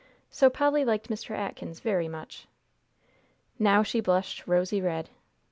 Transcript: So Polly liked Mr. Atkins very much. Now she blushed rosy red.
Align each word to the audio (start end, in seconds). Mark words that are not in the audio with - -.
So 0.31 0.49
Polly 0.49 0.83
liked 0.83 1.09
Mr. 1.09 1.35
Atkins 1.37 1.79
very 1.79 2.07
much. 2.07 2.47
Now 3.59 3.83
she 3.83 3.99
blushed 3.99 4.47
rosy 4.47 4.81
red. 4.81 5.11